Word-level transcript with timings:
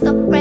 stop 0.00 0.39